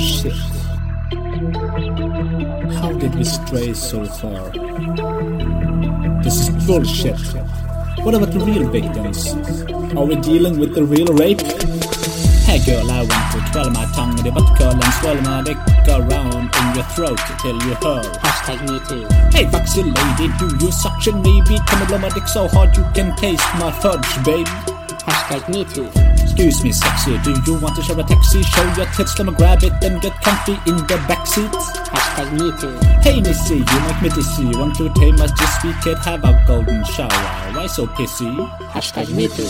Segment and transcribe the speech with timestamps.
[0.00, 0.32] shit.
[2.80, 4.50] How did we stray so far?
[6.22, 7.20] This is bullshit.
[8.04, 9.34] What about the real victims?
[9.94, 11.42] Are we dealing with the real rape?
[12.48, 15.42] Hey girl, I want to twirl my tongue in your butt curl and swirl my
[15.42, 15.58] dick
[15.88, 18.02] around in your throat till you hurl.
[18.24, 19.06] Hashtag me too.
[19.36, 21.42] Hey foxy lady, do you suction me?
[21.66, 24.48] Come and blow my dick so hard you can taste my fudge, baby.
[25.04, 26.09] Hashtag me too.
[26.30, 28.40] Excuse me, sexy, do you want to share a taxi?
[28.42, 31.50] Show your tits, let me grab it, then get comfy in the backseat.
[31.90, 32.78] Hashtag me too.
[33.02, 34.44] Hey missy, you make me dizzy.
[34.56, 37.10] Want to tame us just we could have a golden shower.
[37.52, 38.30] Why so pissy?
[38.70, 39.42] Hashtag me too.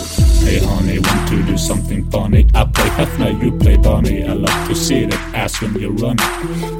[0.43, 2.47] Hey honey, want to do something funny?
[2.55, 4.23] I play Hefner, you play Bonnie.
[4.27, 6.17] I love to see that ass when you run.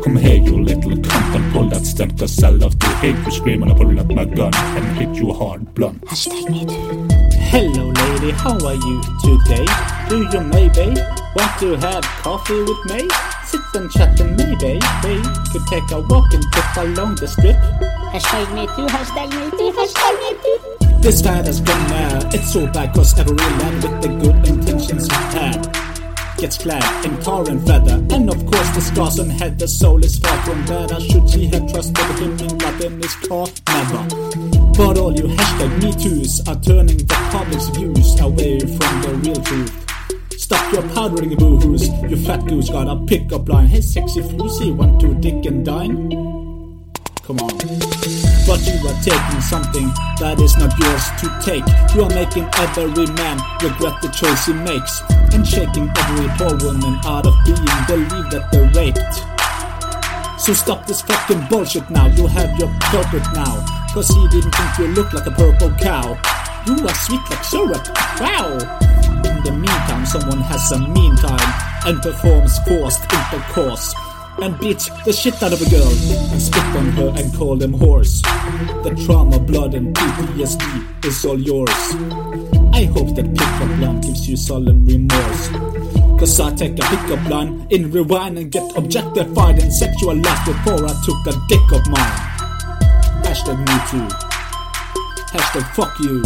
[0.02, 3.32] Come here, you little cunt, and pull that stump, cause I love to hear you
[3.32, 6.02] scream when I pull out my gun and hit you hard blunt.
[6.06, 7.11] Hashtag me too.
[7.52, 9.68] Hello lady, how are you today?
[10.08, 10.96] Do you maybe
[11.36, 13.10] want to have coffee with me?
[13.44, 17.58] Sit and chat and maybe we could take a walk and trip along the strip.
[18.16, 18.88] Hashtag me too.
[18.88, 19.70] Hashtag me too.
[19.78, 21.02] Hashtag me too.
[21.02, 22.34] This fad has gone mad.
[22.34, 25.68] It's so bad cause every lad with the good intentions he had
[26.38, 28.02] gets clad in tar and feather.
[28.16, 31.02] And of course the scars on head, the soul is far from better.
[31.02, 33.48] Should she have trusted him in in his car?
[33.68, 34.61] Never.
[34.78, 39.42] But all you hashtag me too's are turning the public's views away from the real
[39.44, 39.72] truth.
[40.40, 43.68] Stop your powdering boohoos, you fat goose got a pickup line.
[43.68, 46.10] Hey sexy floozy, want to dick and dine?
[47.24, 47.58] Come on.
[48.48, 49.88] But you are taking something
[50.20, 51.64] that is not yours to take.
[51.96, 55.02] You are making every man regret the choice he makes.
[55.32, 59.00] And shaking every poor woman out of being believed that they're raped.
[60.42, 62.08] So stop this fucking bullshit now.
[62.08, 63.81] You have your culprit now.
[63.94, 66.18] Cause he didn't think you looked like a purple cow.
[66.66, 67.86] You are sweet like syrup.
[68.22, 68.54] Wow.
[69.28, 71.54] In the meantime, someone has a mean time
[71.86, 73.94] and performs forced intercourse.
[74.42, 75.92] And beats the shit out of a girl
[76.32, 78.22] and spit on her and call them whores.
[78.84, 81.70] The trauma, blood, and PTSD is all yours.
[82.72, 85.50] I hope that pickup line gives you solemn remorse.
[86.18, 90.94] Cause I take a pickup line in rewind and get objectified and sexualized before I
[91.04, 92.31] took a dick of mine.
[93.32, 94.08] Hashtag me too.
[95.32, 96.22] Hashtag fuck you.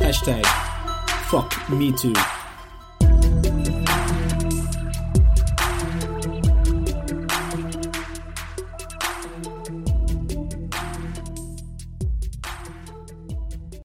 [0.00, 0.44] Hashtag
[1.30, 2.41] fuck me too.